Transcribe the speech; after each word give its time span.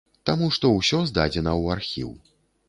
Таму 0.29 0.47
што 0.55 0.71
ўсё 0.77 1.01
здадзена 1.09 1.53
ў 1.61 1.63
архіў. 1.77 2.11